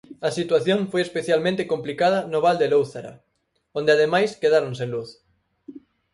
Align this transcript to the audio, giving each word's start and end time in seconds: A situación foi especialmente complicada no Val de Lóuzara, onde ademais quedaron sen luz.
A 0.27 0.29
situación 0.39 0.79
foi 0.91 1.01
especialmente 1.03 1.67
complicada 1.73 2.19
no 2.31 2.39
Val 2.45 2.57
de 2.61 2.67
Lóuzara, 2.73 3.13
onde 3.77 3.91
ademais 3.93 4.37
quedaron 4.41 4.73
sen 4.79 4.89
luz. 4.95 5.09